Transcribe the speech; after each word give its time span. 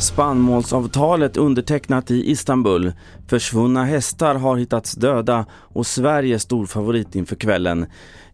Spannmålsavtalet 0.00 1.36
undertecknat 1.36 2.10
i 2.10 2.30
Istanbul. 2.30 2.92
Försvunna 3.28 3.84
hästar 3.84 4.34
har 4.34 4.56
hittats 4.56 4.92
döda 4.92 5.46
och 5.52 5.86
Sverige 5.86 6.38
stor 6.38 6.66
favorit 6.66 7.14
inför 7.14 7.36
kvällen. 7.36 7.86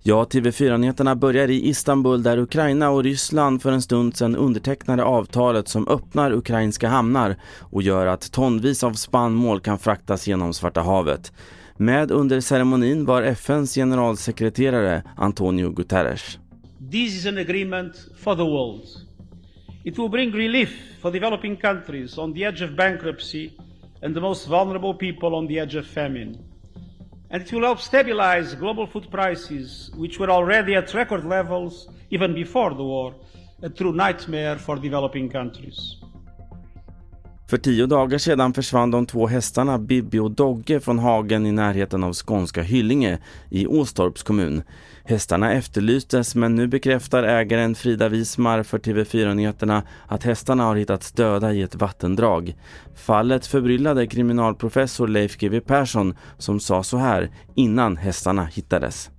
Ja, 0.02 0.24
TV4-nyheterna 0.24 1.16
börjar 1.16 1.50
i 1.50 1.68
Istanbul 1.68 2.22
där 2.22 2.38
Ukraina 2.38 2.90
och 2.90 3.04
Ryssland 3.04 3.62
för 3.62 3.72
en 3.72 3.82
stund 3.82 4.16
sedan 4.16 4.36
undertecknade 4.36 5.04
avtalet 5.04 5.68
som 5.68 5.88
öppnar 5.88 6.32
ukrainska 6.32 6.88
hamnar 6.88 7.36
och 7.60 7.82
gör 7.82 8.06
att 8.06 8.32
tonvis 8.32 8.84
av 8.84 8.92
spannmål 8.92 9.60
kan 9.60 9.78
fraktas 9.78 10.26
genom 10.26 10.52
Svarta 10.52 10.80
havet. 10.80 11.32
Med 11.76 12.10
under 12.10 12.40
ceremonin 12.40 13.04
var 13.04 13.22
FNs 13.22 13.74
generalsekreterare 13.74 15.02
Antonio 15.16 15.70
Guterres. 15.70 16.38
This 16.78 17.14
is 17.14 17.24
an 17.24 17.38
agreement 17.38 17.96
for 18.16 18.34
the 18.34 18.44
world. 18.44 18.86
It 19.84 19.96
will 19.96 20.10
bring 20.10 20.30
relief 20.30 20.98
for 21.00 21.10
developing 21.10 21.56
countries 21.56 22.18
on 22.18 22.34
the 22.34 22.44
edge 22.44 22.60
of 22.60 22.76
bankruptcy 22.76 23.56
and 24.02 24.14
the 24.14 24.20
most 24.20 24.46
vulnerable 24.46 24.92
people 24.92 25.34
on 25.34 25.46
the 25.46 25.58
edge 25.58 25.74
of 25.74 25.86
famine. 25.86 26.44
And 27.30 27.42
it 27.42 27.50
will 27.50 27.62
help 27.62 27.80
stabilize 27.80 28.54
global 28.54 28.86
food 28.86 29.10
prices, 29.10 29.90
which 29.96 30.18
were 30.18 30.30
already 30.30 30.74
at 30.74 30.92
record 30.92 31.24
levels 31.24 31.88
even 32.10 32.34
before 32.34 32.74
the 32.74 32.84
war, 32.84 33.14
a 33.62 33.70
true 33.70 33.94
nightmare 33.94 34.56
for 34.56 34.76
developing 34.76 35.30
countries. 35.30 35.96
För 37.48 37.56
tio 37.56 37.86
dagar 37.86 38.18
sedan 38.18 38.54
försvann 38.54 38.90
de 38.90 39.06
två 39.06 39.26
hästarna 39.26 39.78
Bibi 39.78 40.18
och 40.18 40.30
Dogge 40.30 40.80
från 40.80 40.98
hagen 40.98 41.46
i 41.46 41.52
närheten 41.52 42.04
av 42.04 42.12
skånska 42.12 42.62
Hyllinge 42.62 43.18
i 43.50 43.66
Åstorps 43.66 44.22
kommun. 44.22 44.62
Hästarna 45.04 45.52
efterlystes 45.52 46.34
men 46.34 46.54
nu 46.54 46.66
bekräftar 46.66 47.22
ägaren 47.22 47.74
Frida 47.74 48.08
Wismar 48.08 48.62
för 48.62 48.78
TV4-nyheterna 48.78 49.82
att 50.06 50.22
hästarna 50.22 50.64
har 50.64 50.76
hittats 50.76 51.12
döda 51.12 51.52
i 51.52 51.62
ett 51.62 51.74
vattendrag. 51.74 52.56
Fallet 52.94 53.46
förbryllade 53.46 54.06
kriminalprofessor 54.06 55.08
Leif 55.08 55.36
GW 55.38 55.60
Persson 55.60 56.14
som 56.38 56.60
sa 56.60 56.82
så 56.82 56.96
här 56.96 57.30
innan 57.54 57.96
hästarna 57.96 58.44
hittades. 58.44 59.10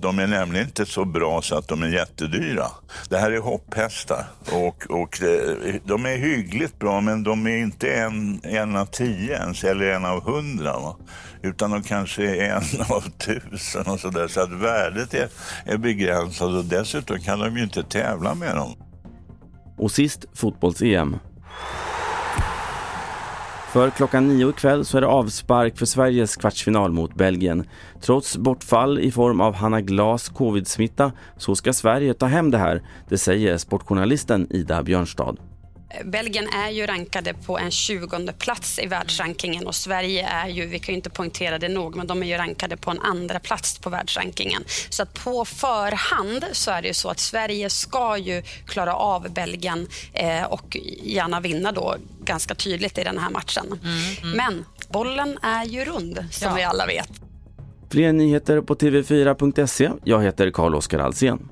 De 0.00 0.18
är 0.18 0.26
nämligen 0.26 0.66
inte 0.66 0.86
så 0.86 1.04
bra 1.04 1.42
så 1.42 1.58
att 1.58 1.68
de 1.68 1.82
är 1.82 1.88
jättedyra. 1.88 2.66
Det 3.08 3.18
här 3.18 3.30
är 3.30 3.40
hopphästar 3.40 4.24
och, 4.52 4.86
och 4.90 5.22
eh, 5.22 5.74
de 5.84 6.06
är 6.06 6.16
hyggligt 6.16 6.78
bra 6.78 7.00
men 7.00 7.22
de 7.22 7.46
är 7.46 7.56
inte 7.56 7.92
en, 7.92 8.40
en 8.44 8.76
av 8.76 8.86
tio 8.86 9.36
ens 9.36 9.64
eller 9.64 9.86
en 9.86 10.04
av 10.04 10.22
hundra. 10.22 10.72
Va? 10.72 10.96
Utan 11.42 11.70
de 11.70 11.82
kanske 11.82 12.22
är 12.22 12.50
en 12.50 12.80
av 12.88 13.00
tusen 13.10 13.86
och 13.86 14.00
sådär. 14.00 14.28
Så 14.28 14.40
att 14.40 14.52
värdet 14.52 15.14
är, 15.14 15.28
är 15.64 15.76
begränsat 15.76 16.48
och 16.48 16.64
dessutom 16.64 17.18
kan 17.18 17.38
de 17.38 17.56
ju 17.56 17.62
inte 17.62 17.82
tävla 17.82 18.34
med 18.34 18.56
dem. 18.56 18.74
Och 19.78 19.90
sist 19.90 20.24
fotbolls-EM. 20.34 21.18
För 23.72 23.90
klockan 23.90 24.28
nio 24.28 24.50
ikväll 24.50 24.84
så 24.84 24.96
är 24.96 25.00
det 25.00 25.06
avspark 25.06 25.78
för 25.78 25.86
Sveriges 25.86 26.36
kvartsfinal 26.36 26.92
mot 26.92 27.14
Belgien. 27.14 27.64
Trots 28.00 28.36
bortfall 28.36 28.98
i 28.98 29.10
form 29.10 29.40
av 29.40 29.54
Hanna 29.54 29.80
Glas 29.80 30.28
covid-smitta 30.28 31.12
så 31.36 31.54
ska 31.54 31.72
Sverige 31.72 32.14
ta 32.14 32.26
hem 32.26 32.50
det 32.50 32.58
här, 32.58 32.82
det 33.08 33.18
säger 33.18 33.56
sportjournalisten 33.56 34.46
Ida 34.50 34.82
Björnstad. 34.82 35.49
Belgien 36.04 36.48
är 36.48 36.70
ju 36.70 36.86
rankade 36.86 37.34
på 37.34 37.58
en 37.58 37.70
20 37.70 38.32
plats 38.38 38.78
i 38.78 38.86
världsrankingen 38.86 39.66
och 39.66 39.74
Sverige 39.74 40.26
är 40.26 40.48
ju, 40.48 40.66
vi 40.66 40.78
kan 40.78 40.92
ju 40.92 40.96
inte 40.96 41.10
poängtera 41.10 41.58
det 41.58 41.68
nog, 41.68 41.96
men 41.96 42.06
de 42.06 42.22
är 42.22 42.26
ju 42.26 42.36
rankade 42.36 42.76
på 42.76 42.90
en 42.90 43.00
andra 43.00 43.40
plats 43.40 43.78
på 43.78 43.90
världsrankingen. 43.90 44.64
Så 44.90 45.02
att 45.02 45.14
på 45.14 45.44
förhand 45.44 46.44
så 46.52 46.70
är 46.70 46.82
det 46.82 46.88
ju 46.88 46.94
så 46.94 47.08
att 47.08 47.18
Sverige 47.18 47.70
ska 47.70 48.16
ju 48.16 48.42
klara 48.66 48.94
av 48.94 49.30
Belgien 49.30 49.88
eh, 50.12 50.44
och 50.44 50.76
gärna 51.02 51.40
vinna 51.40 51.72
då 51.72 51.96
ganska 52.24 52.54
tydligt 52.54 52.98
i 52.98 53.04
den 53.04 53.18
här 53.18 53.30
matchen. 53.30 53.66
Mm, 53.66 54.16
mm. 54.22 54.36
Men 54.36 54.64
bollen 54.88 55.38
är 55.42 55.64
ju 55.64 55.84
rund 55.84 56.24
som 56.30 56.48
ja. 56.48 56.54
vi 56.54 56.62
alla 56.62 56.86
vet. 56.86 57.10
Fler 57.90 58.12
nyheter 58.12 58.60
på 58.60 58.74
tv4.se. 58.74 59.90
Jag 60.04 60.22
heter 60.22 60.50
Carl-Oskar 60.50 60.98
Alsen. 60.98 61.48